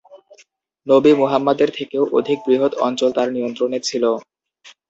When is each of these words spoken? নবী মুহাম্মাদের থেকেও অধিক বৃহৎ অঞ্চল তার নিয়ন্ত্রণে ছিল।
নবী 0.87 1.11
মুহাম্মাদের 1.15 1.69
থেকেও 1.77 2.03
অধিক 2.17 2.37
বৃহৎ 2.45 2.73
অঞ্চল 2.85 3.09
তার 3.17 3.27
নিয়ন্ত্রণে 3.35 3.79
ছিল। 3.87 4.03